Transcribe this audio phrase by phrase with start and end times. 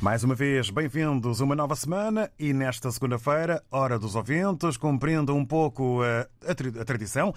[0.00, 5.34] Mais uma vez, bem-vindos a uma nova semana e nesta segunda-feira, Hora dos Ouvintes, cumprindo
[5.34, 7.34] um pouco a, a, a, tradição,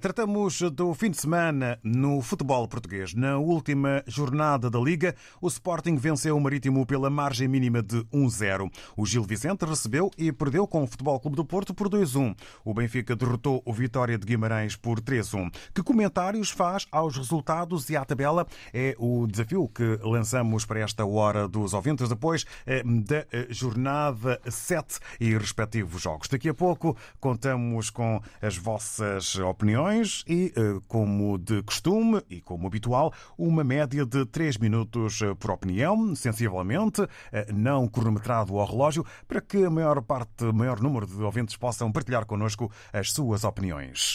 [0.00, 3.12] tratamos do fim de semana no futebol português.
[3.12, 8.72] Na última jornada da Liga, o Sporting venceu o Marítimo pela margem mínima de 1-0.
[8.96, 12.34] O Gil Vicente recebeu e perdeu com o Futebol Clube do Porto por 2-1.
[12.64, 15.54] O Benfica derrotou o Vitória de Guimarães por 3-1.
[15.74, 18.46] Que comentários faz aos resultados e à tabela?
[18.72, 24.40] É o desafio que lançamos para esta Hora dos Ouvintes depois eh, da eh, jornada
[24.48, 26.28] 7 e respectivos jogos.
[26.28, 32.66] Daqui a pouco contamos com as vossas opiniões e, eh, como de costume e como
[32.66, 37.06] habitual, uma média de 3 minutos por opinião, sensivelmente,
[37.52, 41.90] não cronometrado ao relógio, para que a maior parte, o maior número de ouvintes possam
[41.92, 44.14] partilhar connosco as suas opiniões.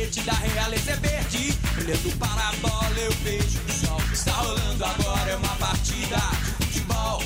[0.00, 1.58] tapete da realeza é verde.
[1.78, 5.30] Olhando para a bola, eu vejo o sol está rolando agora.
[5.30, 7.22] É uma partida de futebol.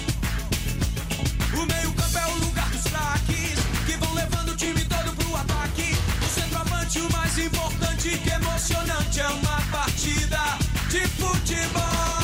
[1.53, 5.97] O meio-campo é o lugar dos craques que vão levando o time todo pro ataque.
[6.21, 10.59] O centroavante, o mais importante, que emocionante é uma partida
[10.91, 12.24] de futebol.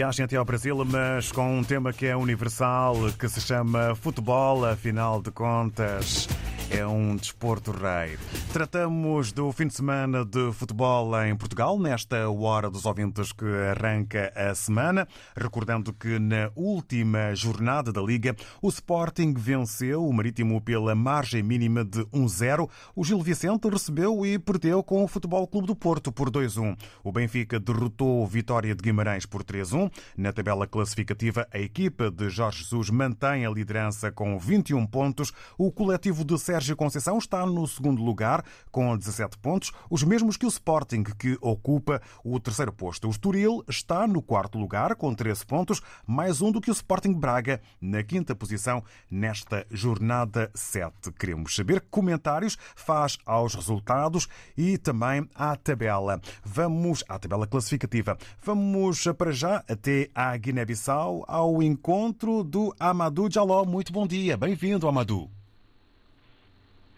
[0.00, 4.64] Viagem até ao Brasil, mas com um tema que é universal, que se chama futebol,
[4.64, 6.26] afinal de contas
[6.70, 8.16] é um desporto rei.
[8.52, 14.32] Tratamos do fim de semana de futebol em Portugal, nesta hora dos ouvintes que arranca
[14.36, 15.06] a semana.
[15.36, 21.84] Recordando que na última jornada da Liga, o Sporting venceu o Marítimo pela margem mínima
[21.84, 22.68] de 1-0.
[22.94, 26.78] O Gil Vicente recebeu e perdeu com o Futebol Clube do Porto por 2-1.
[27.02, 29.90] O Benfica derrotou o Vitória de Guimarães por 3-1.
[30.16, 35.32] Na tabela classificativa, a equipa de Jorge Jesus mantém a liderança com 21 pontos.
[35.58, 40.36] O coletivo de Sérgio Sérgio Conceição está no segundo lugar, com 17 pontos, os mesmos
[40.36, 43.08] que o Sporting, que ocupa o terceiro posto.
[43.08, 47.14] O Estoril está no quarto lugar, com 13 pontos, mais um do que o Sporting
[47.14, 51.10] Braga, na quinta posição, nesta jornada 7.
[51.18, 56.20] Queremos saber que comentários faz aos resultados e também à tabela.
[56.44, 58.18] Vamos à tabela classificativa.
[58.44, 63.64] Vamos para já até à Guiné-Bissau, ao encontro do Amadou Jaló.
[63.64, 65.39] Muito bom dia, bem-vindo, Amadou.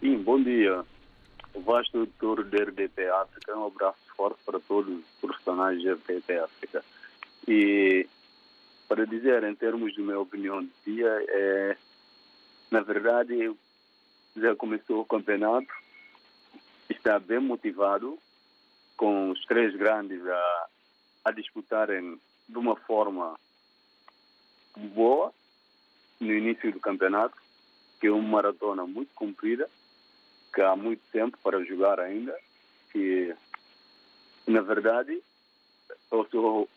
[0.03, 0.83] Sim, bom dia.
[1.53, 6.39] O vasto auditor da RDP África, um abraço forte para todos os profissionais da RDP
[6.39, 6.83] África.
[7.47, 8.05] E
[8.89, 11.77] para dizer, em termos de minha opinião do dia, é,
[12.69, 13.55] na verdade,
[14.35, 15.73] já começou o campeonato,
[16.89, 18.19] está bem motivado,
[18.97, 20.67] com os três grandes a,
[21.23, 22.19] a disputarem
[22.49, 23.39] de uma forma
[24.75, 25.33] boa
[26.19, 27.37] no início do campeonato,
[28.01, 29.69] que é uma maratona muito comprida
[30.53, 32.35] que há muito tempo para jogar ainda.
[32.95, 33.33] E,
[34.47, 35.21] na verdade,
[36.11, 36.69] eu sou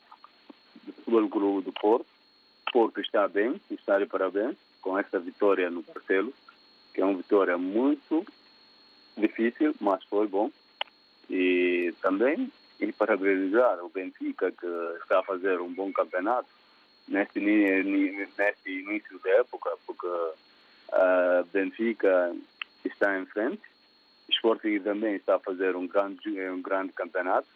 [0.84, 2.06] do Futebol Clube do Porto.
[2.72, 6.32] Porto está bem, está de parabéns com essa vitória no Marcelo,
[6.92, 8.26] que é uma vitória muito
[9.16, 10.50] difícil, mas foi bom.
[11.28, 12.50] E também
[12.80, 14.66] e parabenizar o Benfica, que
[15.02, 16.48] está a fazer um bom campeonato
[17.08, 20.06] neste, neste início da época, porque
[20.92, 22.36] a Benfica
[22.86, 23.62] está em frente.
[24.28, 27.46] O Sporting também está a fazer um grande, um grande campeonato,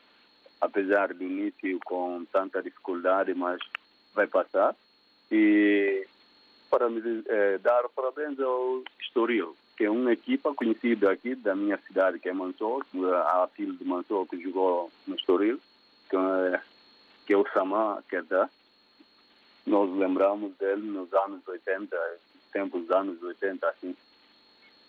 [0.60, 3.60] apesar do início com tanta dificuldade, mas
[4.14, 4.74] vai passar.
[5.30, 6.06] E
[6.70, 12.20] para eh, dar parabéns ao Estoril, que é uma equipa conhecida aqui da minha cidade,
[12.20, 12.84] que é Mansor,
[13.26, 15.58] a filha de Mansor que jogou no Estoril,
[16.08, 16.60] que é,
[17.26, 18.48] que é o Samá Kedda.
[19.66, 21.96] Nós lembramos dele nos anos 80,
[22.52, 23.96] tempos dos anos 80, assim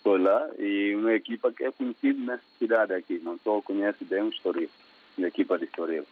[0.02, 4.22] foi lá e uma equipa que é conhecida nessa cidade aqui, não só conhece bem
[4.22, 4.70] o Estoril,
[5.18, 6.04] a equipa de Estoril.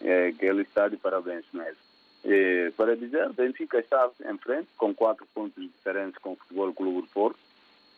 [0.00, 1.76] É, que ele está de parabéns mesmo.
[2.24, 7.02] E, para dizer, Benfica está em frente com quatro pontos diferentes com o Futebol Clube
[7.02, 7.38] do Porto,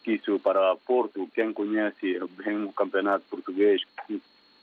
[0.06, 3.82] isso para Porto, quem conhece bem o campeonato português,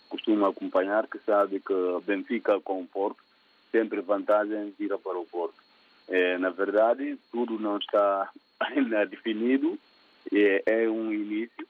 [0.10, 1.74] costuma acompanhar, que sabe que
[2.06, 3.22] Benfica com o Porto
[3.72, 5.56] sempre vantagem vira para o Porto.
[6.08, 8.30] É, na verdade, tudo não está
[8.60, 9.78] ainda definido,
[10.34, 11.68] é, é um início.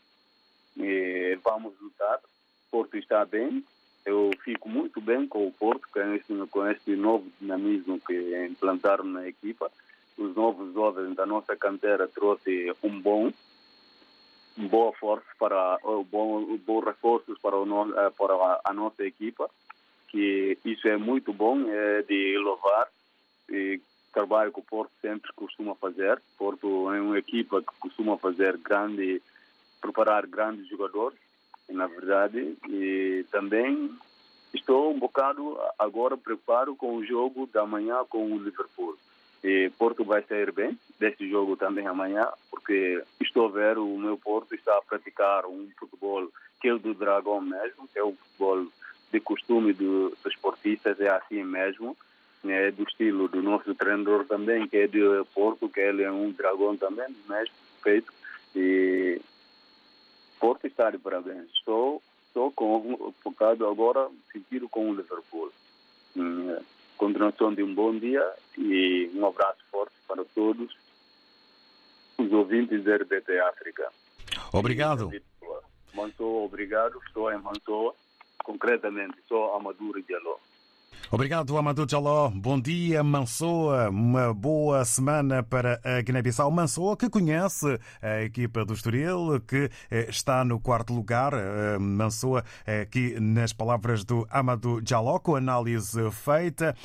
[0.80, 2.20] É, vamos lutar.
[2.72, 3.64] Porto está bem.
[4.06, 9.04] Eu fico muito bem com o Porto, com esse, com esse novo dinamismo que implantaram
[9.04, 9.70] na equipa.
[10.18, 13.32] Os novos jovens da nossa cantera trouxe um bom,
[14.56, 15.78] boa força para
[16.10, 17.66] bom, bom reforços para, o,
[18.18, 19.50] para a nossa equipa.
[20.08, 22.88] Que isso é muito bom, é de louvar.
[23.50, 23.82] E
[24.18, 26.20] trabalho que o Porto sempre costuma fazer.
[26.40, 29.22] Porto é uma equipa que costuma fazer grande,
[29.80, 31.20] preparar grandes jogadores,
[31.70, 33.92] na verdade, e também
[34.52, 38.98] estou um bocado agora preparo com o jogo da manhã com o Liverpool.
[39.44, 44.18] E Porto vai sair bem deste jogo também amanhã, porque estou a ver o meu
[44.18, 46.28] Porto está a praticar um futebol
[46.60, 48.66] que é o do Dragão mesmo, que é o futebol
[49.12, 51.96] de costume do, dos esportistas, é assim mesmo
[52.46, 55.00] é do estilo do nosso treinador também, que é de
[55.34, 58.14] Porto, que ele é um dragão também, mesmo feito.
[58.56, 59.22] E
[60.40, 61.50] Porto está de parabéns.
[61.54, 65.52] Estou, estou com, focado agora, seguido com o Liverpool.
[66.16, 66.62] Hum, é,
[66.98, 68.26] continuação de um bom dia
[68.58, 70.76] e um abraço forte para todos
[72.18, 73.92] os ouvintes da RBT África.
[74.54, 75.12] Obrigado.
[75.94, 77.00] Mansoa, obrigado.
[77.06, 77.94] Estou em Mansoa.
[78.44, 80.40] Concretamente, sou Amaduro Diallo.
[81.10, 82.30] Obrigado, Amadou Jaló.
[82.30, 83.90] Bom dia, Mansoa.
[83.90, 86.52] Uma boa semana para a Guiné-Bissau.
[86.52, 91.32] Mansoa, que conhece a equipa do Estoril, que eh, está no quarto lugar.
[91.34, 96.76] Eh, Mansoa, eh, aqui nas palavras do Amadou Jaló, com análise feita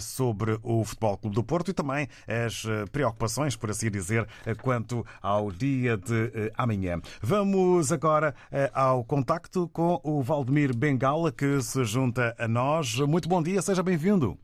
[0.00, 4.26] sobre o Futebol Clube do Porto e também as preocupações, por assim dizer,
[4.62, 7.00] quanto ao dia de amanhã.
[7.20, 8.34] Vamos agora
[8.72, 12.98] ao contacto com o Valdemir Bengala, que se junta a nós.
[13.00, 14.36] Muito bom dia dia, seja bem-vindo.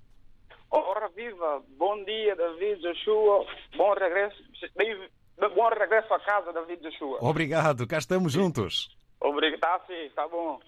[1.15, 1.63] viva!
[1.77, 3.47] Bom dia, David Joshua.
[3.77, 4.43] Bom regresso.
[5.55, 7.19] Bom regresso a casa, David Joshua.
[7.21, 8.89] Obrigado, cá estamos juntos.
[9.21, 10.59] Obrigado, tá, sim, tá bom.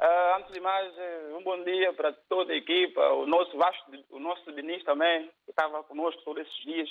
[0.00, 0.92] Uh, antes de mais,
[1.38, 5.50] um bom dia para toda a equipa, o nosso Vasco, o nosso Diniz também, que
[5.50, 6.88] estava conosco todos esses dias.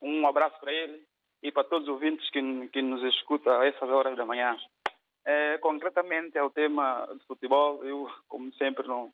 [0.00, 1.02] Um abraço para ele
[1.42, 4.56] e para todos os ouvintes que, que nos escutam a essas horas da manhã.
[5.26, 9.12] É, concretamente ao tema de futebol, eu, como sempre, não,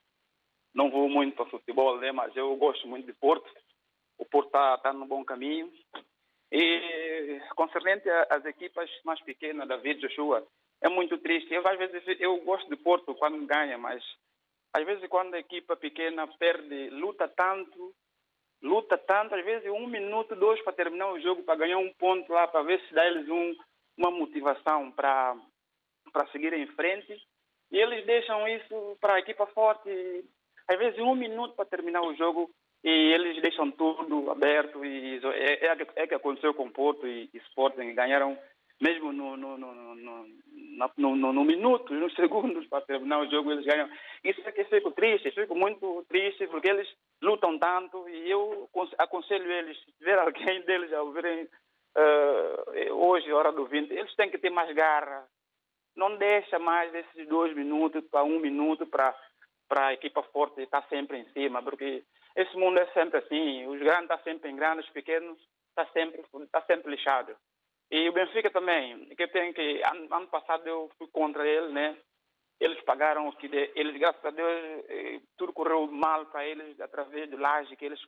[0.76, 3.50] não vou muito para futebol, né, mas eu gosto muito de Porto.
[4.18, 5.73] O Porto está tá no bom caminho.
[6.52, 10.47] E concernente às equipas mais pequenas, David Joshua,
[10.83, 11.52] é muito triste.
[11.52, 14.04] Eu, às vezes, eu gosto de Porto quando ganha, mas
[14.75, 17.95] às vezes quando a equipa pequena perde, luta tanto,
[18.62, 22.30] luta tanto, às vezes um minuto, dois para terminar o jogo, para ganhar um ponto
[22.30, 23.56] lá, para ver se dá eles um,
[23.97, 25.35] uma motivação para
[26.12, 27.18] para seguir em frente.
[27.71, 29.90] E eles deixam isso para a equipa forte,
[30.68, 32.50] às vezes um minuto para terminar o jogo,
[32.85, 34.85] e eles deixam tudo aberto.
[34.85, 38.38] E é, é, é que aconteceu com Porto e, e Sporting, ganharam
[38.80, 43.64] mesmo no, no, no, no, no, no minuto, nos segundos para terminar o jogo, eles
[43.64, 43.88] ganham.
[44.23, 46.88] Isso é que eu fico triste, fico muito triste, porque eles
[47.23, 48.68] lutam tanto e eu
[48.99, 54.30] aconselho eles, se tiver alguém deles a ouvirem uh, hoje, hora do 20, eles têm
[54.30, 55.26] que ter mais garra.
[55.96, 59.16] Não deixa mais desses dois minutos para um minuto para
[59.68, 62.04] para a equipa forte estar sempre em cima, porque
[62.35, 65.38] esse mundo é sempre assim, os grandes estão sempre em grandes, os pequenos
[65.70, 67.37] está sempre, está sempre lixado.
[67.90, 71.96] E o Benfica também, que tem que ano, ano passado eu fui contra eles, né?
[72.58, 76.80] Eles pagaram o que de, eles graças a Deus eh, tudo correu mal para eles
[76.80, 78.00] através de laje que eles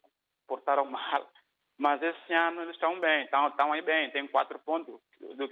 [0.46, 1.30] portaram mal.
[1.78, 5.00] Mas esse ano eles estão bem, estão, estão aí bem, tem quatro pontos.
[5.20, 5.48] Do,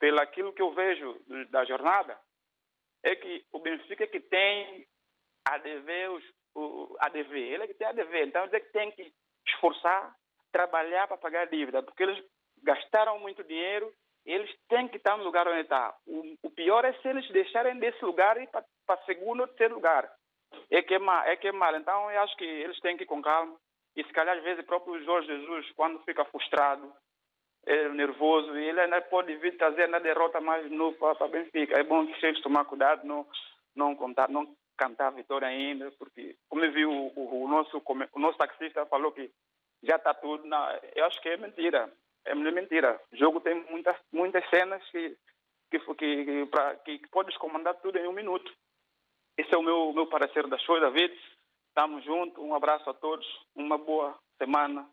[0.00, 2.18] pelo aquilo que eu vejo da jornada,
[3.04, 4.86] é que o Benfica que tem
[5.44, 8.60] a dever, os, o, a dever, ele é que tem a dever, então ele é
[8.60, 9.12] que tem que
[9.46, 10.14] esforçar,
[10.52, 12.22] trabalhar para pagar a dívida, porque eles
[12.62, 13.92] gastaram muito dinheiro,
[14.24, 15.94] eles têm que estar no lugar onde está.
[16.06, 18.48] O, o pior é se eles deixarem desse lugar e ir
[18.86, 20.10] para segundo ou terceiro lugar.
[20.70, 21.74] É que é, mal, é que é mal.
[21.76, 23.56] Então, eu acho que eles têm que ir com calma.
[23.96, 26.92] E se calhar, às vezes, o próprio Jorge Jesus, quando fica frustrado,
[27.66, 31.78] é nervoso, ele ainda pode vir trazer na derrota mais novo para Benfica.
[31.78, 33.26] É bom que eles tomar cuidado, não,
[33.74, 34.46] não, contar, não
[34.80, 37.82] cantar a vitória ainda, porque, como eu vi, o, o, o nosso,
[38.14, 39.30] o nosso taxista falou que
[39.82, 40.46] já está tudo.
[40.46, 41.92] Na, eu acho que é mentira
[42.24, 43.00] é mentira.
[43.12, 45.16] O jogo tem muitas, muitas cenas que,
[45.70, 48.52] que, que, pra, que, que podes comandar tudo em um minuto.
[49.36, 51.18] Esse é o meu, meu parecer das coisas, David.
[51.68, 52.42] Estamos juntos.
[52.42, 53.26] Um abraço a todos.
[53.54, 54.88] Uma boa semana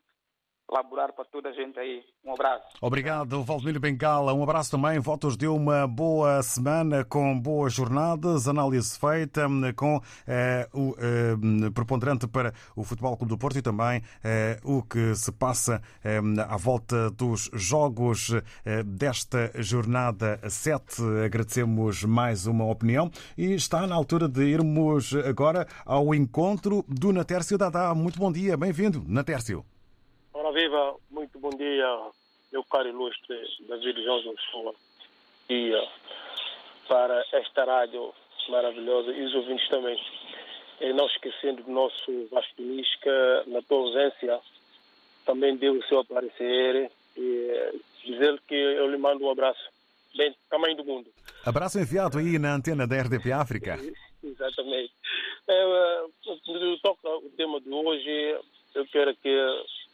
[0.72, 2.04] laborar para toda a gente aí.
[2.26, 2.66] Um abraço.
[2.82, 4.34] Obrigado, Valdemiro Bengala.
[4.34, 5.00] Um abraço também.
[5.00, 12.28] Votos de uma boa semana com boas jornadas, análise feita com eh, o eh, preponderante
[12.28, 16.58] para o Futebol Clube do Porto e também eh, o que se passa eh, à
[16.58, 18.34] volta dos jogos
[18.66, 21.02] eh, desta jornada 7.
[21.26, 27.58] Agradecemos mais uma opinião e está na altura de irmos agora ao encontro do Natércio
[27.58, 27.96] Dadá.
[27.96, 29.66] Muito bom dia, bem-vindo, Natércio.
[30.48, 31.86] Ora viva, muito bom dia,
[32.54, 33.38] meu caro ilustre
[33.68, 34.74] David João Joshua.
[35.50, 35.74] E
[36.88, 38.14] para esta rádio
[38.48, 40.02] maravilhosa e os ouvintes também.
[40.80, 44.40] E não esquecendo do nosso Vasco que na tua ausência,
[45.26, 49.70] também deu o seu aparecer e dizer que eu lhe mando um abraço.
[50.16, 51.12] Bem, tamanho do mundo.
[51.46, 53.78] Abraço enviado aí na antena da RDP África.
[54.24, 54.94] Exatamente.
[55.46, 56.06] É,
[56.82, 58.40] toca o tema de hoje,
[58.76, 59.30] eu quero que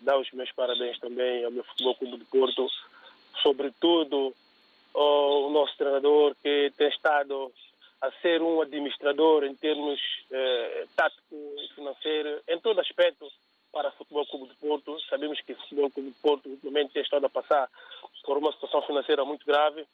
[0.03, 2.67] dar os meus parabéns também ao meu Futebol Clube de Porto,
[3.41, 4.33] sobretudo
[4.93, 7.51] ao nosso treinador que tem estado
[8.01, 13.31] a ser um administrador em termos eh, tático e financeiro, em todo aspecto
[13.72, 15.00] para o Futebol Clube de Porto.
[15.10, 17.69] Sabemos que o Futebol Clube de Porto ultimamente tem estado a passar
[18.24, 19.86] por uma situação financeira muito grave,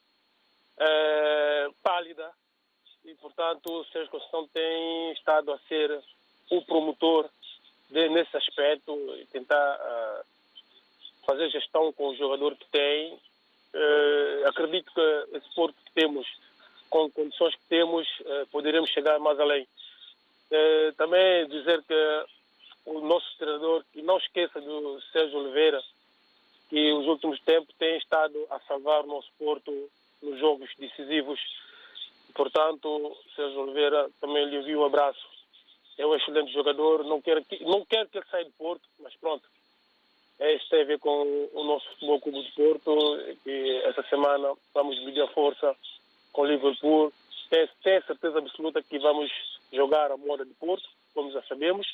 [0.79, 2.31] eh, pálida,
[3.05, 6.01] e portanto o Sérgio Conceição tem estado a ser
[6.49, 7.29] o promotor
[7.89, 10.25] de, nesse aspecto e tentar uh,
[11.25, 13.13] fazer gestão com o jogador que tem.
[13.13, 16.27] Uh, acredito que esse Porto que temos,
[16.89, 19.67] com condições que temos, uh, poderemos chegar mais além.
[20.97, 22.25] também dizer que
[22.85, 25.81] o nosso treinador, que não esqueça do Sérgio Oliveira,
[26.69, 29.89] que nos últimos tempos tem estado a salvar o nosso Porto
[30.21, 31.39] nos jogos decisivos.
[32.33, 35.28] Portanto, Sérgio Oliveira, também lhe envio um abraço
[35.99, 39.13] é um excelente jogador, não quero que, não quero que ele saia de Porto, mas
[39.17, 39.47] pronto.
[40.39, 44.97] É, tem a ver com o nosso Futebol Clube de Porto, que essa semana vamos
[45.03, 45.75] medir a força
[46.31, 47.11] com o Liverpool.
[47.49, 49.29] Tenho, tenho certeza absoluta que vamos
[49.73, 51.85] jogar a moda de Porto, como já sabemos.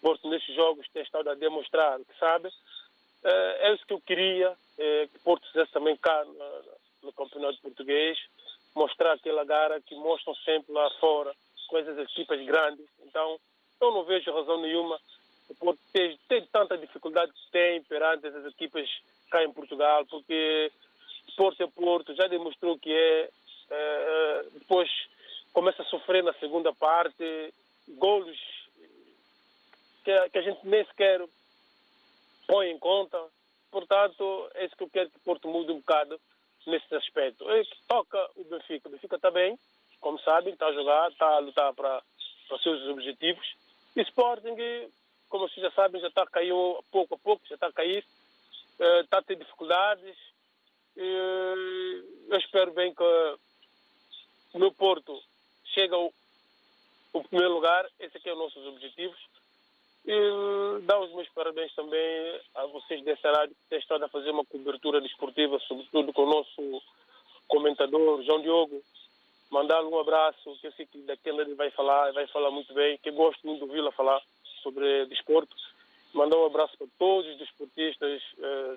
[0.00, 2.48] Porto nestes jogos tem estado a demonstrar que sabe.
[3.22, 6.62] É isso que eu queria, é, que Porto fizesse também cá no,
[7.02, 8.18] no campeonato português,
[8.74, 11.34] mostrar aquela gara que mostram sempre lá fora,
[11.66, 12.86] com essas equipas grandes.
[13.04, 13.38] Então,
[13.80, 14.98] eu não vejo razão nenhuma
[15.48, 18.88] o Porto ter, ter tanta dificuldade que tem perante essas equipas
[19.30, 20.72] cá em Portugal, porque
[21.36, 23.30] Porto é Porto, já demonstrou que é,
[23.70, 24.88] é depois
[25.52, 27.52] começa a sofrer na segunda parte,
[27.88, 28.38] golos
[30.04, 31.22] que, que a gente nem sequer
[32.46, 33.18] põe em conta.
[33.70, 36.20] Portanto, é isso que eu quero que Porto mude um bocado
[36.66, 37.48] nesse aspecto.
[37.50, 38.88] É que toca o Benfica.
[38.88, 39.58] O Benfica está bem,
[40.04, 42.02] como sabem, está a jogar, está a lutar para,
[42.46, 43.56] para os seus objetivos.
[43.96, 44.54] E Sporting,
[45.30, 46.52] como vocês já sabem, já está a cair
[46.90, 48.04] pouco a pouco, já está a cair,
[48.80, 50.14] eh, está a ter dificuldades.
[50.94, 53.02] Eu espero bem que
[54.52, 55.18] o meu Porto
[55.72, 56.12] chegue ao,
[57.14, 57.88] ao primeiro lugar.
[57.98, 59.18] Esse aqui é o nossos objetivos.
[60.04, 64.32] E dar os meus parabéns também a vocês dessa rádio que têm estado a fazer
[64.32, 66.82] uma cobertura desportiva, sobretudo com o nosso
[67.48, 68.82] comentador, João Diogo.
[69.54, 72.98] Mandar-lhe um abraço, que eu sei que daquele ele vai falar, vai falar muito bem,
[72.98, 74.20] que eu gosto muito de ouvi-lo falar
[74.60, 75.54] sobre desporto.
[76.12, 78.76] Mandar um abraço para todos os desportistas eh,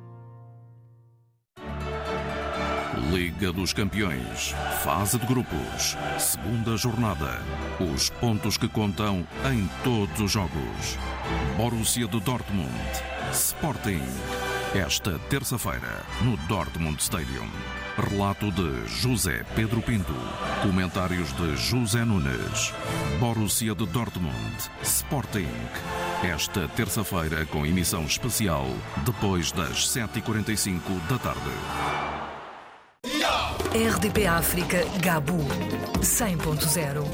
[2.97, 7.39] Liga dos Campeões, fase de grupos, segunda jornada.
[7.79, 10.97] Os pontos que contam em todos os jogos.
[11.55, 12.69] Borussia de Dortmund,
[13.31, 14.03] Sporting.
[14.75, 17.47] Esta terça-feira, no Dortmund Stadium.
[17.97, 20.15] Relato de José Pedro Pinto.
[20.61, 22.73] Comentários de José Nunes.
[23.21, 25.47] Borussia de Dortmund, Sporting.
[26.23, 28.65] Esta terça-feira, com emissão especial,
[29.05, 32.10] depois das 7h45 da tarde.
[33.73, 35.37] RDP África Gabu
[36.01, 37.05] 100.0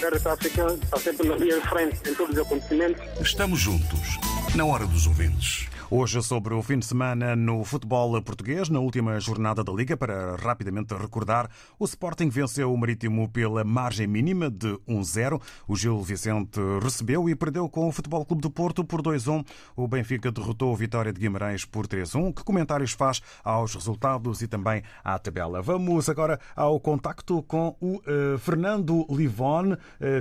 [0.00, 3.04] RDP África está sempre na linha de frente em todos os acontecimentos.
[3.20, 4.16] Estamos juntos,
[4.54, 5.68] na hora dos ouvintes.
[5.90, 10.36] Hoje sobre o fim de semana no futebol português, na última jornada da Liga, para
[10.36, 11.48] rapidamente recordar,
[11.78, 15.40] o Sporting venceu o Marítimo pela margem mínima de 1-0.
[15.66, 19.42] O Gil Vicente recebeu e perdeu com o Futebol Clube do Porto por 2-1.
[19.74, 22.34] O Benfica derrotou o Vitória de Guimarães por 3-1.
[22.34, 25.62] Que comentários faz aos resultados e também à tabela?
[25.62, 29.78] Vamos agora ao contacto com o uh, Fernando Livone, uh,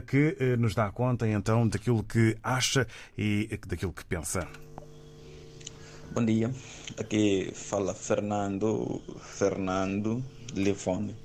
[0.07, 4.47] que uh, nos dá conta então daquilo que acha e daquilo que pensa.
[6.17, 6.51] Bom dia,
[6.97, 10.23] aqui fala Fernando, Fernando
[10.55, 11.15] Lefone.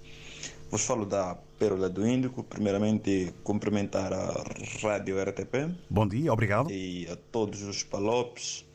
[0.70, 2.42] Vos falo da Pérola do Índico.
[2.44, 4.44] Primeiramente, cumprimentar a
[4.82, 5.74] Rádio RTP.
[5.88, 6.70] Bom dia, obrigado.
[6.70, 8.66] E a todos os palopes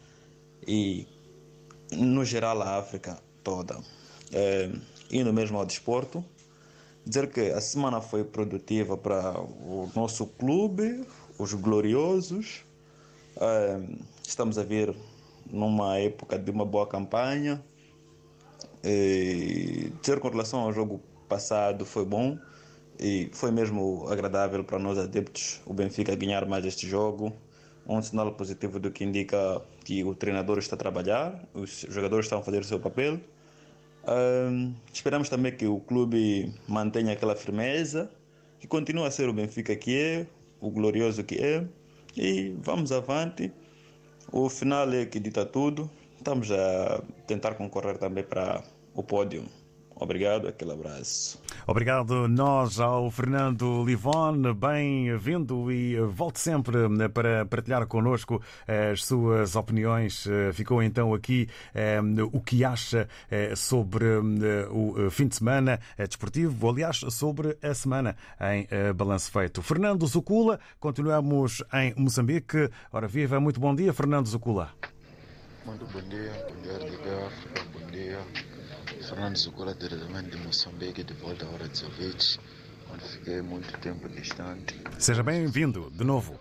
[0.67, 1.06] e,
[1.91, 3.80] no geral, a África toda.
[4.34, 4.71] É,
[5.12, 6.25] indo mesmo ao desporto,
[7.06, 11.06] dizer que a semana foi produtiva para o nosso clube,
[11.38, 12.65] os gloriosos.
[13.39, 13.80] É,
[14.23, 14.95] estamos a ver
[15.51, 17.63] numa época de uma boa campanha.
[18.83, 22.38] E, dizer com relação ao jogo passado foi bom.
[22.99, 27.33] E foi mesmo agradável para nós adeptos o Benfica ganhar mais este jogo.
[27.88, 32.39] Um sinal positivo do que indica que o treinador está a trabalhar, os jogadores estão
[32.39, 33.19] a fazer o seu papel.
[34.07, 38.10] Um, esperamos também que o clube mantenha aquela firmeza,
[38.60, 40.27] que continue a ser o Benfica que é,
[40.60, 41.65] o glorioso que é.
[42.15, 43.53] E vamos avante.
[44.32, 45.90] O final é que dita tudo.
[46.18, 48.63] Estamos a tentar concorrer também para
[48.94, 49.46] o pódio.
[49.99, 51.41] Obrigado, aquele abraço.
[51.65, 56.77] Obrigado nós ao Fernando Livon, bem-vindo e volte sempre
[57.12, 60.27] para partilhar connosco as suas opiniões.
[60.53, 61.49] Ficou então aqui
[62.31, 63.10] o que acha
[63.55, 64.05] sobre
[64.69, 69.62] o fim de semana desportivo, aliás, sobre a semana em balanço feito.
[69.63, 72.69] Fernando Zucula, continuamos em Moçambique.
[72.93, 74.69] Ora viva, muito bom dia, Fernando Zucula.
[75.65, 76.79] Muito bom dia, bom dia,
[77.73, 78.57] bom dia.
[79.08, 82.39] Fernando Zucula, diretamente de Moçambique, de volta à hora 18,
[82.91, 84.76] onde fiquei muito tempo distante.
[85.00, 86.38] Seja bem-vindo de novo.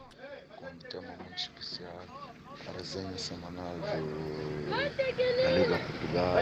[0.56, 1.94] Com um tema muito especial,
[2.66, 6.34] a resenha semanal do, da Liga Portugal.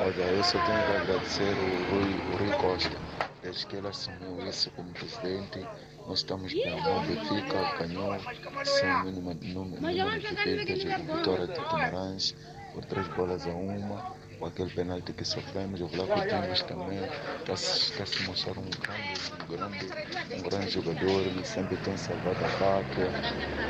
[0.00, 2.98] Olha, eu só tenho que agradecer o Rui, o Rui Costa,
[3.42, 5.66] desde que ele assumiu isso como presidente.
[6.06, 6.80] Nós estamos bem.
[6.80, 8.20] O Benfica ganhou
[8.66, 12.34] sem mínimo número de vitória de Guimarães
[12.74, 16.98] por três bolas a uma com aquele penalti que sofremos, o Vlaco Dimas também
[17.38, 22.44] está, está se mostrar um grande, um grande, um grande jogador, ele sempre tem salvado
[22.44, 23.06] a pátria,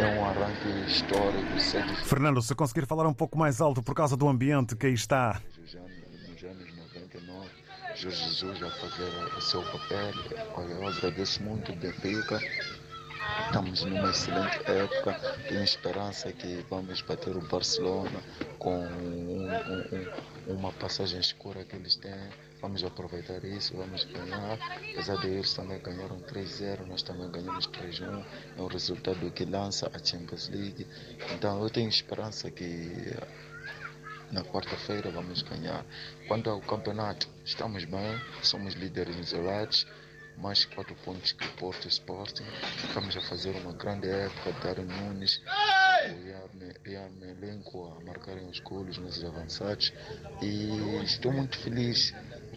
[0.00, 1.60] é um arranque histórico.
[1.60, 1.94] Segue...
[2.06, 5.42] Fernando, se conseguir falar um pouco mais alto por causa do ambiente que aí está.
[5.60, 7.50] Nos anos 99,
[7.94, 10.10] Jorge Jesus a fazer o seu papel,
[10.70, 12.40] eu agradeço muito o Benfica,
[13.46, 15.12] Estamos numa excelente época,
[15.46, 18.22] tenho esperança que vamos bater o Barcelona
[18.58, 22.30] com um, um, uma passagem escura que eles têm.
[22.60, 24.58] Vamos aproveitar isso, vamos ganhar.
[24.92, 28.24] Apesar de eles também ganharam 3-0, nós também ganhamos 3-1.
[28.56, 30.86] É um resultado que lança a Champions League.
[31.34, 33.14] Então eu tenho esperança que
[34.30, 35.84] na quarta-feira vamos ganhar.
[36.26, 39.86] Quanto ao campeonato, estamos bem, somos líderes isolados
[40.38, 42.44] mais quatro pontos que o Porto Sporting.
[42.84, 45.40] Estamos a fazer uma grande época, Darren Nunes,
[46.84, 49.92] o Ian Melenco a marcarem os golos nos avançados
[50.40, 52.12] e estou muito feliz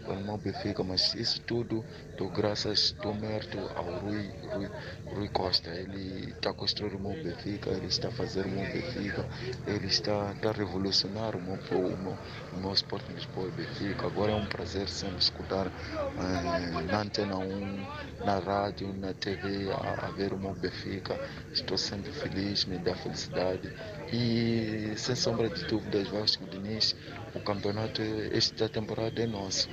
[0.05, 1.83] pelo meu Benfica, mas isso tudo
[2.17, 4.69] dou graças, dou mérito ao Rui, Rui,
[5.05, 5.69] Rui Costa.
[5.71, 9.27] Ele está a construir o meu Benfica, ele está fazer o meu Benfica,
[9.67, 12.17] ele está, está a revolucionar o meu, o meu,
[12.53, 14.05] o meu esporte Lisboa e Benfica.
[14.05, 20.07] Agora é um prazer sempre escutar eh, na Antena 1, na rádio, na TV, a,
[20.07, 21.19] a ver o meu Benfica.
[21.51, 23.73] Estou sempre feliz, me dá felicidade.
[24.13, 26.95] E sem sombra de dúvidas, Vasco Diniz,
[27.33, 29.69] o campeonato esta temporada é nosso.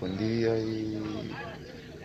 [0.00, 1.38] Bom dia e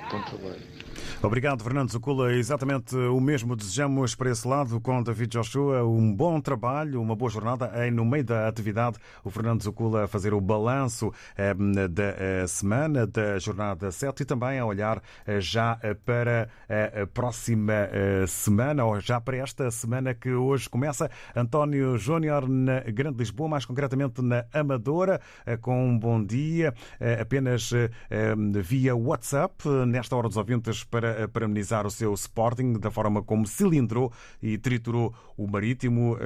[0.09, 0.74] bom trabalho.
[1.21, 2.33] Obrigado, Fernando Zucula.
[2.33, 5.83] Exatamente o mesmo desejamos para esse lado com David Joshua.
[5.83, 7.71] Um bom trabalho, uma boa jornada.
[7.85, 11.53] Em, no meio da atividade, o Fernando Zucula a fazer o balanço eh,
[11.89, 17.73] da eh, semana, da jornada 7 e também a olhar eh, já para a próxima
[18.27, 21.09] semana, ou já para esta semana que hoje começa.
[21.35, 25.19] António Júnior na Grande Lisboa, mais concretamente na Amadora,
[25.61, 26.73] com um bom dia,
[27.19, 27.71] apenas
[28.63, 34.11] via WhatsApp, nesta hora dos ouvintes para parabenizar o seu Sporting da forma como cilindrou
[34.41, 36.17] e triturou o Marítimo.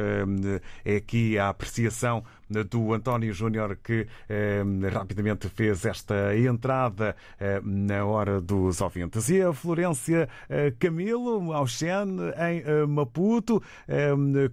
[0.84, 2.24] É aqui a apreciação
[2.70, 9.30] do António Júnior que eh, rapidamente fez esta entrada eh, na hora dos ouvintes.
[9.30, 13.62] E a Florência eh, Camilo Auxene em Maputo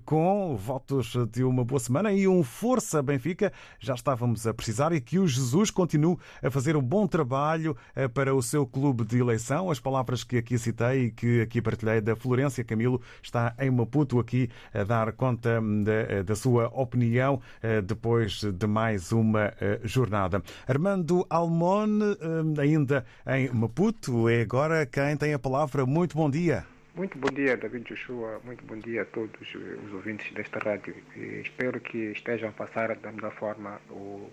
[0.05, 3.53] com votos de uma boa semana e um Força Benfica.
[3.79, 7.77] Já estávamos a precisar e que o Jesus continue a fazer um bom trabalho
[8.15, 9.71] para o seu clube de eleição.
[9.71, 14.19] As palavras que aqui citei e que aqui partilhei da Florência Camilo está em Maputo
[14.19, 17.41] aqui a dar conta da, da sua opinião
[17.87, 20.43] depois de mais uma eh, jornada.
[20.67, 25.87] Armando Almone, eh, ainda em Maputo, é agora quem tem a palavra.
[25.87, 26.65] Muito bom dia.
[26.95, 28.41] Muito bom dia, David Joshua.
[28.45, 30.95] Muito bom dia a todos os ouvintes desta rádio.
[31.15, 34.31] E espero que estejam a passar da melhor forma o,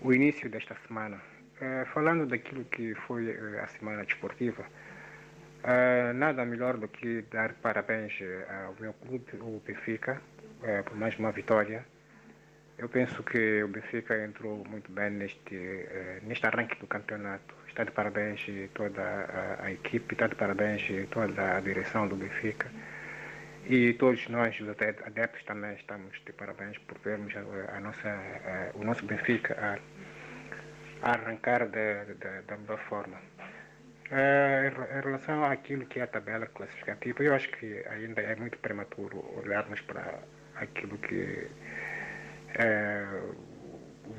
[0.00, 1.16] o início desta semana.
[1.60, 8.12] Uh, falando daquilo que foi a semana desportiva, uh, nada melhor do que dar parabéns
[8.64, 10.20] ao meu clube, o Benfica,
[10.86, 11.84] por mais uma vitória.
[12.82, 17.54] Eu penso que o Benfica entrou muito bem neste, uh, neste arranque do campeonato.
[17.68, 22.68] Está de parabéns toda a, a, equipe, está de parabéns toda a direção do Benfica.
[23.66, 28.76] E todos nós, os adeptos, também estamos de parabéns por vermos a, a nossa, a,
[28.76, 29.78] o nosso Benfica
[31.02, 33.16] a, arrancar da, melhor forma.
[34.10, 38.58] Eh, em relação àquilo que é a tabela classificativa, eu acho que ainda é muito
[38.58, 40.18] prematuro olharmos para
[40.56, 41.91] aquilo que eh,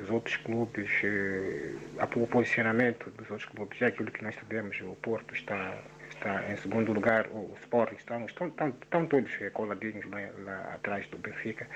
[0.00, 1.74] os outros clubes, eh,
[2.16, 5.76] o posicionamento dos outros clubes, é aquilo que nós sabemos, o Porto está,
[6.10, 11.18] está em segundo lugar, o Sport estão, estão, estão, todos coladinhos lá, lá atrás do
[11.18, 11.66] Benfica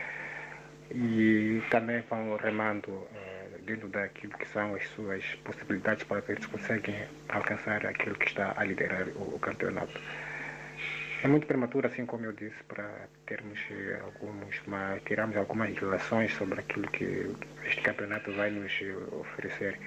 [0.91, 3.07] e também vão remando
[3.69, 6.97] dentro daquilo que são as suas possibilidades para ver se conseguem
[7.29, 10.01] alcançar aquilo que está a liderar o, o campeonato.
[11.21, 14.63] É muito prematuro, assim como eu disse, para termos eh, alguns,
[15.05, 17.35] tirarmos algumas relações sobre aquilo que
[17.67, 19.81] este campeonato vai nos eh, oferecer.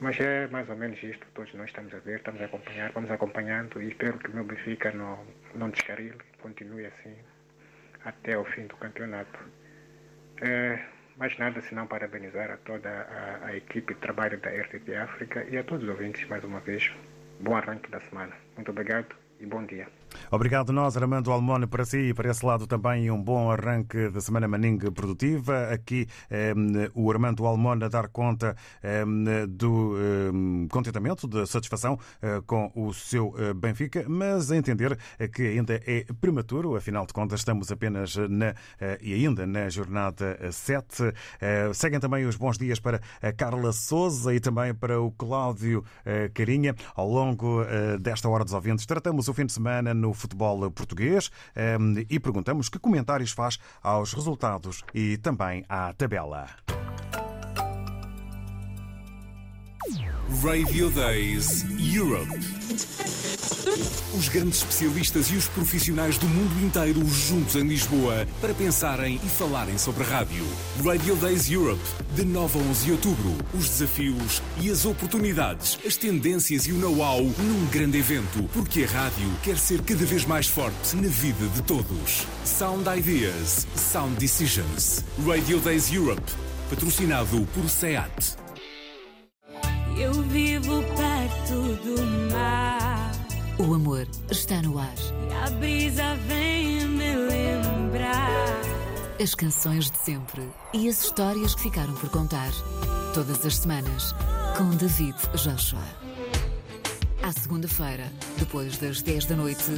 [0.00, 3.10] Mas é mais ou menos isto, todos nós estamos a ver, estamos a acompanhar, vamos
[3.10, 7.14] acompanhando e espero que o meu Benfica não, não descarrile, continue assim
[8.04, 9.38] até o fim do campeonato.
[10.42, 10.78] É,
[11.16, 15.56] mais nada senão parabenizar a toda a, a, equipe de trabalho da RTP África e
[15.56, 16.92] a todos os ouvintes mais uma vez.
[17.40, 18.32] Bom arranque da semana.
[18.56, 20.01] Muito obrigado e bom dia.
[20.30, 24.20] Obrigado nós, Armando Almone, para si e para esse lado também um bom arranque da
[24.20, 25.68] Semana Maningue Produtiva.
[25.70, 26.54] Aqui eh,
[26.94, 29.04] o Armando Almone a dar conta eh,
[29.48, 31.98] do eh, contentamento, da satisfação
[32.46, 34.98] com o seu Benfica, mas a entender
[35.32, 38.54] que ainda é prematuro, afinal de contas estamos apenas na,
[39.00, 41.12] e ainda na jornada 7.
[41.74, 45.84] Seguem também os bons dias para a Carla Souza e também para o Cláudio
[46.34, 46.74] Carinha.
[46.94, 47.64] Ao longo
[48.00, 52.68] desta Hora dos Ouvintes, tratamos o fim de semana no futebol português ehm, e perguntamos
[52.68, 56.48] que comentários faz aos resultados e também à tabela.
[60.40, 62.30] Radio Days Europe.
[64.16, 69.28] Os grandes especialistas e os profissionais do mundo inteiro juntos em Lisboa para pensarem e
[69.28, 70.44] falarem sobre rádio.
[70.82, 71.82] Radio Days Europe,
[72.14, 73.36] de 9 a 11 de outubro.
[73.52, 78.86] Os desafios e as oportunidades, as tendências e o know-how num grande evento, porque a
[78.86, 82.26] rádio quer ser cada vez mais forte na vida de todos.
[82.44, 85.04] Sound Ideas, Sound Decisions.
[85.26, 86.32] Radio Days Europe,
[86.70, 88.41] patrocinado por SEAT.
[89.98, 93.12] Eu vivo perto do mar.
[93.58, 94.94] O amor está no ar.
[95.28, 98.60] E a brisa vem me lembrar.
[99.22, 102.50] As canções de sempre e as histórias que ficaram por contar.
[103.14, 104.12] Todas as semanas,
[104.56, 105.84] com David Joshua.
[107.22, 109.70] À segunda-feira, depois das 10 da noite.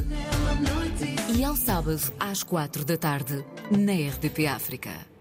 [1.36, 5.13] E ao sábado, às 4 da tarde, na RDP África.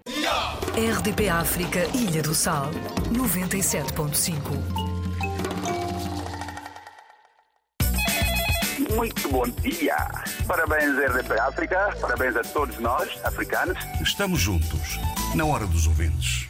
[0.75, 2.71] RDP África, Ilha do Sal,
[3.11, 4.33] 97.5.
[8.95, 9.95] Muito bom dia.
[10.47, 11.95] Parabéns, RDP África.
[12.01, 13.77] Parabéns a todos nós, africanos.
[14.01, 14.99] Estamos juntos,
[15.35, 16.42] na hora dos ouvintes.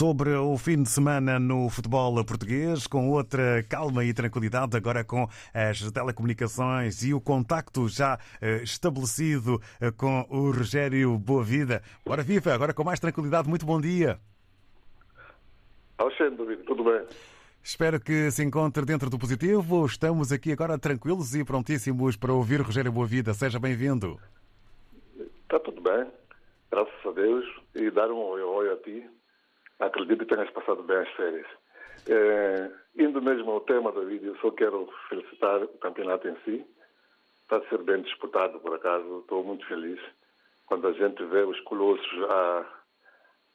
[0.00, 5.28] Sobre o fim de semana no futebol português, com outra calma e tranquilidade, agora com
[5.52, 11.82] as telecomunicações e o contacto já eh, estabelecido eh, com o Rogério Boavida.
[12.06, 14.18] Ora viva, agora com mais tranquilidade, muito bom dia.
[15.98, 17.02] Alexandre, tudo bem?
[17.62, 19.84] Espero que se encontre dentro do positivo.
[19.84, 23.34] Estamos aqui agora tranquilos e prontíssimos para ouvir Rogério Boavida.
[23.34, 24.18] Seja bem-vindo.
[25.42, 26.06] Está tudo bem,
[26.72, 27.44] graças a Deus.
[27.74, 29.19] E dar um oi a ti.
[29.80, 31.46] Acredito que tenhas passado bem as férias.
[32.08, 36.64] É, indo mesmo ao tema da vídeo, só quero felicitar o campeonato em si.
[37.42, 39.20] Está a ser bem disputado, por acaso.
[39.20, 40.00] Estou muito feliz
[40.66, 42.80] quando a gente vê os colossos a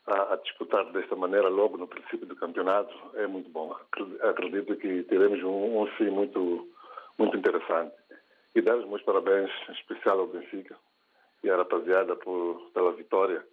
[0.08, 3.76] a, a, disputar desta maneira logo no princípio do campeonato é muito bom.
[4.22, 6.68] Acredito que teremos um, um fim muito,
[7.18, 7.94] muito interessante.
[8.54, 10.78] E dar os meus parabéns em especial ao Benfica
[11.44, 13.44] e à rapaziada por, pela vitória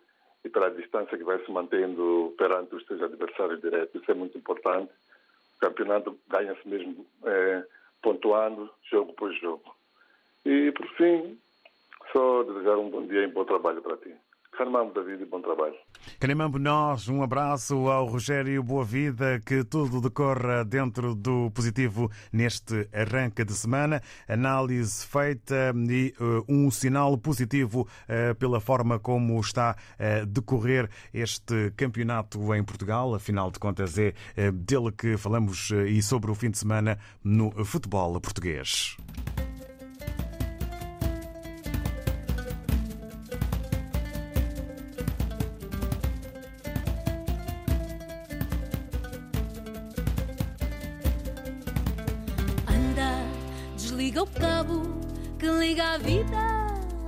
[0.45, 4.01] e pela distância que vai se mantendo perante os seus adversários diretos.
[4.01, 4.91] Isso é muito importante.
[5.57, 7.65] O campeonato ganha-se mesmo é,
[8.03, 9.75] pontuando jogo por jogo.
[10.45, 11.39] E, por fim,
[12.13, 14.13] só desejar um bom dia e um bom trabalho para ti.
[14.57, 15.75] Canimambo, David, bom trabalho.
[16.21, 22.87] Canimambo, nós, um abraço ao Rogério Boa Vida, que tudo decorra dentro do positivo neste
[22.93, 24.03] arranque de semana.
[24.29, 31.71] Análise feita e uh, um sinal positivo uh, pela forma como está a decorrer este
[31.75, 33.15] campeonato em Portugal.
[33.15, 37.65] Afinal de contas, é uh, dele que falamos e sobre o fim de semana no
[37.65, 38.97] futebol português.
[55.93, 56.39] A vida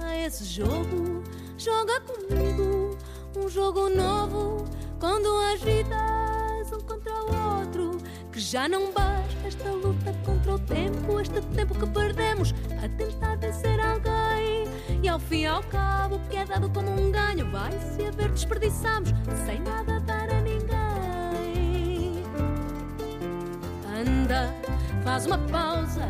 [0.02, 1.22] a esse jogo.
[1.56, 2.98] Joga comigo
[3.34, 4.66] um jogo novo.
[5.00, 7.98] Quando as vidas um contra o outro
[8.30, 13.36] que já não basta esta luta contra o tempo, este tempo que perdemos a tentar
[13.36, 14.64] vencer alguém.
[15.02, 18.04] E ao fim e ao cabo, o que é dado como um ganho vai se
[18.04, 19.14] haver desperdiçamos
[19.46, 22.22] sem nada dar a ninguém.
[23.98, 24.54] Anda,
[25.02, 26.06] faz uma pausa,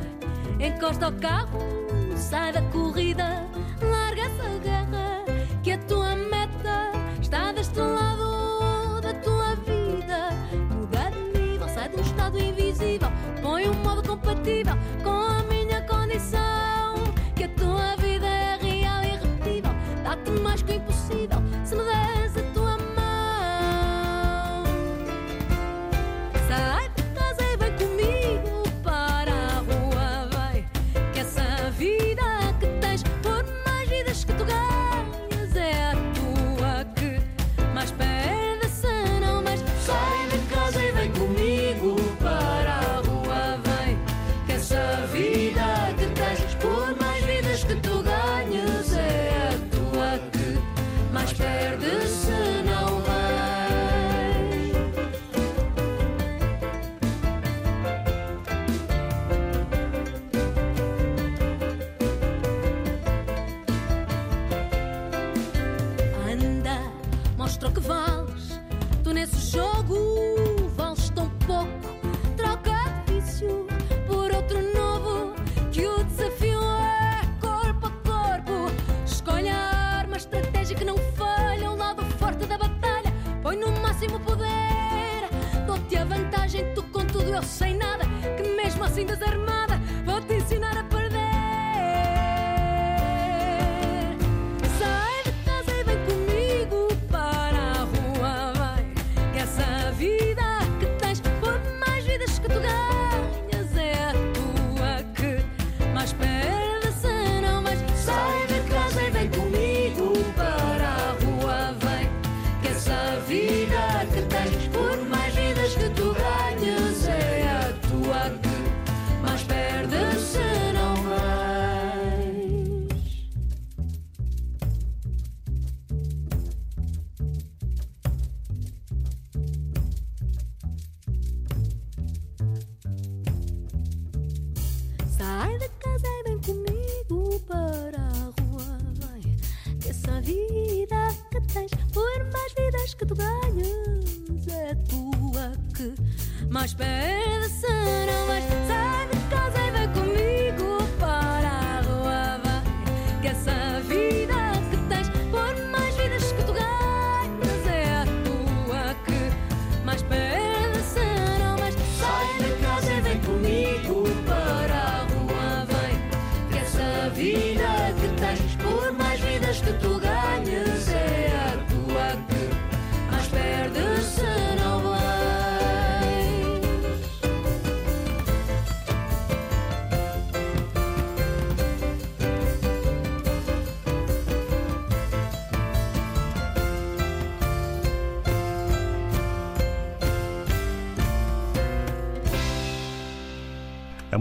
[0.59, 1.84] encosta o carro,
[2.25, 3.47] sai da corrida,
[3.83, 5.25] larga essa guerra
[5.63, 10.31] que a tua meta está deste lado da tua vida.
[10.75, 13.09] Muda de nível, sai de um estado invisível,
[13.43, 16.95] põe um modo compatível com a minha condição.
[17.37, 21.85] Que a tua vida é real e irrepetível, dá-te mais que o impossível se me
[21.85, 22.14] des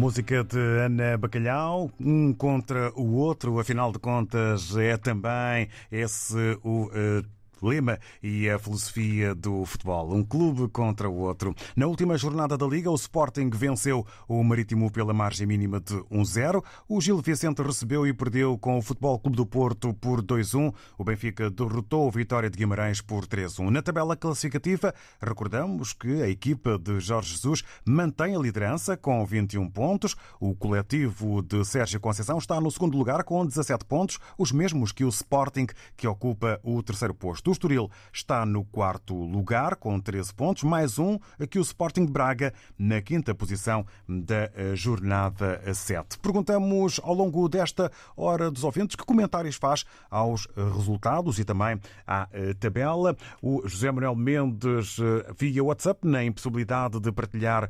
[0.04, 6.92] música de Ana Bacalhau, um contra o outro, afinal de contas, é também esse o.
[6.94, 7.24] eh,
[7.64, 10.14] lema e a filosofia do futebol.
[10.14, 11.56] Um clube contra o outro.
[11.76, 16.64] Na última jornada da Liga, o Sporting venceu o Marítimo pela margem mínima de 1-0.
[16.88, 20.74] O Gil Vicente recebeu e perdeu com o Futebol Clube do Porto por 2-1.
[20.98, 23.70] O Benfica derrotou o Vitória de Guimarães por 3-1.
[23.70, 29.70] Na tabela classificativa, recordamos que a equipa de Jorge Jesus mantém a liderança com 21
[29.70, 30.16] pontos.
[30.40, 35.06] O coletivo de Sérgio Conceição está no segundo lugar com 17 pontos, os mesmos que
[35.06, 37.53] o Sporting, que ocupa o terceiro posto.
[37.54, 41.20] O Estoril está no quarto lugar com 13 pontos, mais um
[41.52, 46.18] que o Sporting de Braga na quinta posição da eh, jornada 7.
[46.18, 51.80] Perguntamos ao longo desta hora dos ouvintes que comentários faz aos eh, resultados e também
[52.08, 53.16] à eh, tabela.
[53.40, 54.98] O José Manuel Mendes
[55.38, 57.70] via WhatsApp na impossibilidade de partilhar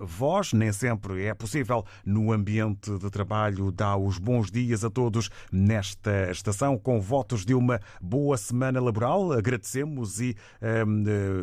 [0.00, 3.70] voz, nem sempre é possível no ambiente de trabalho.
[3.70, 9.19] Dá os bons dias a todos nesta estação com votos de uma boa semana laboral.
[9.30, 10.84] Agradecemos e eh,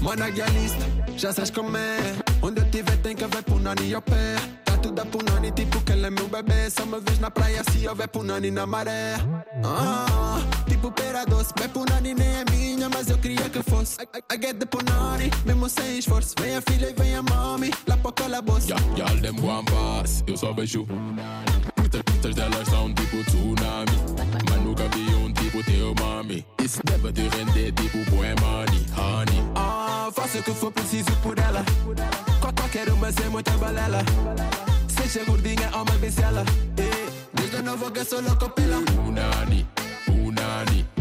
[0.01, 0.85] Mano idealista,
[1.15, 5.51] já sabes como é Onde eu tiver tem que haver punani ao pé A punani,
[5.51, 6.69] tipo que ele é meu bebê.
[6.69, 9.15] Só uma vez na praia se houver punani na maré.
[9.63, 13.97] Ah, Tipo pera doce, bem punani nem é minha Mas eu queria que fosse.
[14.01, 16.35] I, I, I get the punani, mesmo sem esforço.
[16.39, 20.23] Vem a filha e vem a mami, lá para calabouço Ya, y'all them one pass,
[20.27, 20.85] eu só vejo
[21.77, 23.91] Muitas, muitas delas são tipo tsunami.
[24.49, 26.45] Mas nunca vi um tipo teu mami.
[26.63, 29.43] Isso deve te render tipo boé money, honey.
[29.55, 31.63] Ah, faço o que for preciso por ela.
[32.39, 33.99] Qual- Qualquer uma sem muita balela
[35.03, 36.45] Seja gordinha ou uma bicela
[36.77, 39.67] Eh, Desde novo que sou louco pela Unani,
[40.07, 40.92] unani, unani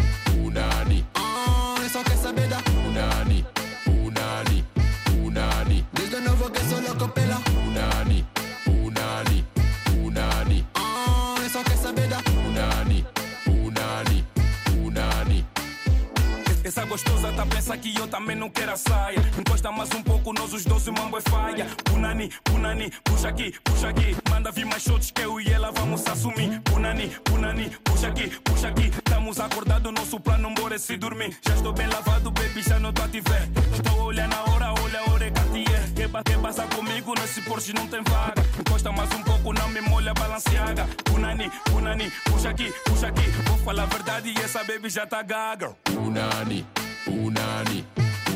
[16.92, 19.18] gostosa tá pensa que eu também não quero a saia.
[19.38, 21.66] Encosta mais um pouco, nós os dois, o mambo é falha.
[21.84, 24.14] Punani, punani, puxa aqui, puxa aqui.
[24.28, 26.60] Manda vir mais shots que eu e ela vamos assumir.
[26.60, 28.88] Punani, punani, puxa aqui, puxa aqui.
[28.88, 31.34] Estamos acordados, nosso plano embora é se dormir.
[31.40, 33.48] Já estou bem lavado, baby, já não tô a te ver.
[33.74, 35.92] Estou a olhar na hora, olha a hora é Cartier.
[35.96, 38.42] Quer, ba- quer passar comigo nesse Porsche não tem vaga.
[38.60, 40.86] Encosta mais um pouco, não me molha, balanceaga.
[41.04, 43.30] Punani, punani, puxa aqui, puxa aqui.
[43.48, 45.74] Vou falar a verdade e essa baby já tá gaga.
[45.96, 46.66] Unani,
[47.06, 47.84] unani,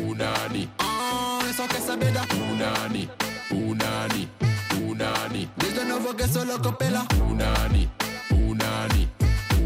[0.02, 0.68] unani.
[0.78, 3.08] Ah, só quer saber da Unani,
[3.50, 4.28] unani,
[4.82, 5.48] unani.
[5.56, 7.88] Desde novo que sou louco pela Unani,
[8.30, 9.08] unani,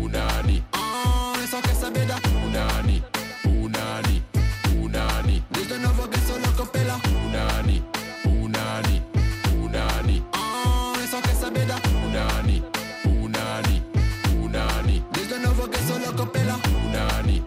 [0.00, 0.62] unani.
[0.72, 3.02] Ah, só quer saber da Unani,
[3.44, 4.22] unani,
[4.82, 5.42] unani.
[5.50, 6.96] Desde novo que sou louco pela
[7.26, 7.82] Unani,
[8.24, 9.02] unani,
[9.62, 10.22] unani.
[10.32, 11.76] Ah, só quer saber da
[12.06, 12.62] Unani,
[13.04, 13.82] unani,
[14.42, 15.04] unani.
[15.12, 17.42] Desde novo que sou louco pela unani,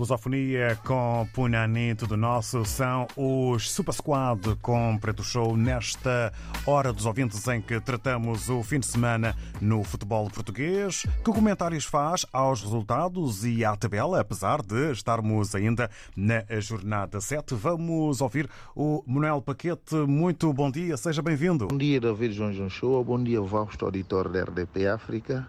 [0.00, 6.32] lusofonia com Punani, tudo nosso, são os Super Squad com Preto Show nesta
[6.66, 11.02] hora dos ouvintes em que tratamos o fim de semana no futebol português.
[11.22, 17.54] Que comentários faz aos resultados e à tabela, apesar de estarmos ainda na jornada 7?
[17.54, 19.96] Vamos ouvir o Manuel Paquete.
[19.96, 21.68] Muito bom dia, seja bem-vindo.
[21.68, 23.04] Bom dia, David João João Show.
[23.04, 25.46] Bom dia, vasto auditor da RDP África.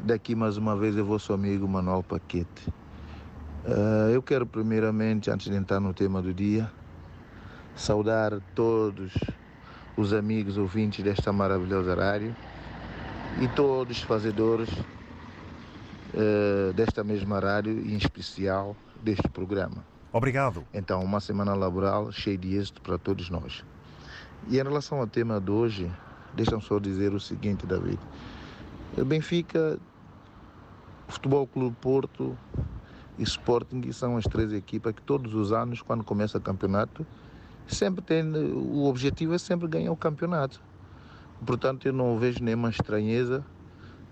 [0.00, 2.79] Daqui mais uma vez é vosso amigo Manuel Paquete.
[3.64, 6.70] Eh, eu quero primeiramente, antes de entrar no tema do dia,
[7.76, 9.12] saudar todos
[9.96, 12.34] os amigos ouvintes desta maravilhosa rádio
[13.40, 14.68] e todos os fazedores
[16.14, 19.84] eh, desta mesma rádio e em especial deste programa.
[20.12, 20.64] Obrigado.
[20.72, 23.64] Então, uma semana laboral cheia de êxito para todos nós.
[24.48, 25.90] E em relação ao tema de hoje,
[26.34, 28.00] deixa-me só dizer o seguinte, David.
[28.96, 29.78] O Benfica,
[31.06, 32.36] Futebol Clube Porto
[33.20, 37.06] e Sporting são as três equipas que todos os anos, quando começa o campeonato,
[37.68, 40.60] sempre tem, o objetivo é sempre ganhar o campeonato.
[41.44, 43.44] Portanto, eu não vejo nenhuma estranheza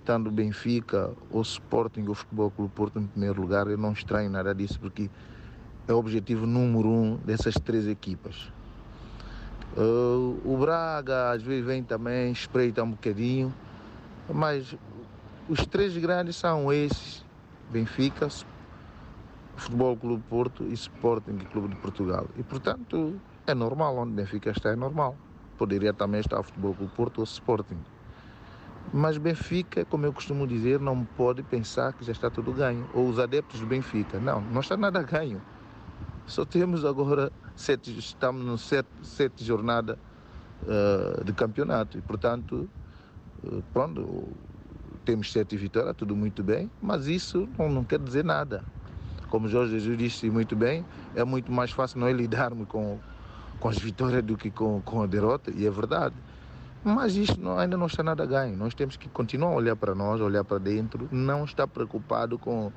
[0.09, 4.55] tanto Benfica, ou Sporting, ou Futebol Clube Porto em primeiro lugar, eu não estranho nada
[4.55, 5.11] disso, porque
[5.87, 8.51] é o objetivo número um dessas três equipas.
[9.77, 13.53] Uh, o Braga às vezes vem também, espreita um bocadinho,
[14.33, 14.75] mas
[15.47, 17.23] os três grandes são esses:
[17.71, 18.31] Benfica,
[19.59, 22.27] Futebol Clube Porto e Sporting Clube de Portugal.
[22.37, 25.17] E portanto é normal, onde Benfica está é normal.
[25.57, 27.79] Poderia também estar Futebol Clube Porto ou Sporting.
[28.93, 32.89] Mas Benfica, como eu costumo dizer, não pode pensar que já está tudo ganho.
[32.95, 34.19] Ou os adeptos do Benfica.
[34.19, 35.43] Não, não está nada ganho.
[36.27, 39.99] Só temos agora sete, estamos no sete, sete jornada
[40.63, 41.99] uh, de campeonato.
[41.99, 42.69] E portanto,
[43.45, 44.29] uh, pronto,
[45.05, 48.63] temos sete vitórias, tudo muito bem, mas isso não, não quer dizer nada.
[49.29, 52.99] Como Jorge Jesus disse muito bem, é muito mais fácil nós lidarmos com,
[53.61, 56.15] com as vitórias do que com, com a derrota, e é verdade.
[56.85, 58.57] Mas isto não, ainda não está nada ganho.
[58.57, 62.73] Nós temos que continuar a olhar para nós, olhar para dentro, não estar preocupado com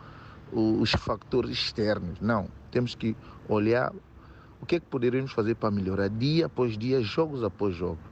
[0.51, 2.19] os factores externos.
[2.19, 2.47] Não.
[2.71, 3.15] Temos que
[3.47, 3.93] olhar
[4.59, 8.03] o que é que poderíamos fazer para melhorar dia após dia, jogos após jogos.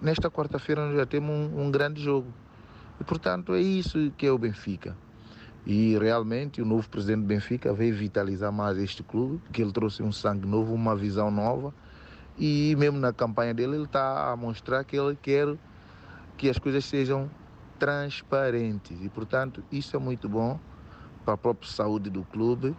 [0.00, 2.28] Nesta quarta-feira nós já temos um, um grande jogo.
[3.00, 4.96] E, portanto, é isso que é o Benfica.
[5.66, 10.02] E realmente o novo presidente do Benfica veio vitalizar mais este clube, porque ele trouxe
[10.02, 11.74] um sangue novo, uma visão nova.
[12.38, 15.56] E mesmo na campanha dele, ele está a mostrar que ele quer
[16.36, 17.28] que as coisas sejam
[17.78, 18.96] transparentes.
[19.02, 20.58] E, portanto, isso é muito bom
[21.24, 22.74] para a própria saúde do clube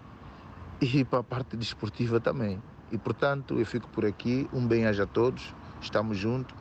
[0.82, 2.62] e para a parte desportiva também.
[2.92, 4.50] E, portanto, eu fico por aqui.
[4.54, 5.54] Um bem-aja a todos.
[5.82, 6.56] Estamos juntos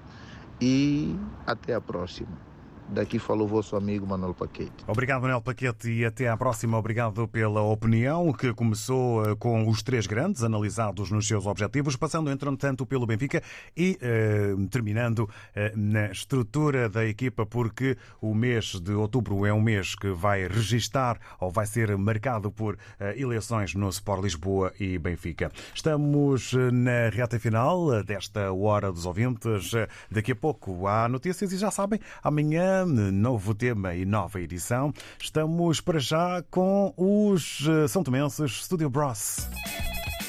[0.60, 1.16] e
[1.46, 2.47] até a próxima.
[2.88, 4.72] Daqui falou o vosso amigo Manuel Paquete.
[4.86, 6.78] Obrigado, Manuel Paquete, e até à próxima.
[6.78, 12.30] Obrigado pela opinião que começou eh, com os três grandes analisados nos seus objetivos, passando,
[12.30, 13.42] entretanto, pelo Benfica
[13.76, 19.60] e eh, terminando eh, na estrutura da equipa, porque o mês de outubro é um
[19.60, 24.98] mês que vai registar ou vai ser marcado por eh, eleições no Sport Lisboa e
[24.98, 25.50] Benfica.
[25.74, 29.72] Estamos eh, na reta final desta Hora dos Ouvintes.
[30.10, 34.92] Daqui a pouco há notícias e já sabem, amanhã novo tema e nova edição.
[35.20, 39.48] Estamos para já com os eh, São Tomenses Studio Bros.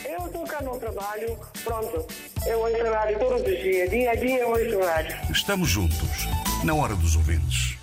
[0.06, 2.06] Eu estou cá no trabalho, pronto.
[2.46, 5.18] Eu ouço rádio todos os dias, dia a dia eu ouço rádio.
[5.32, 6.28] Estamos juntos,
[6.64, 7.80] na hora dos ouvintes.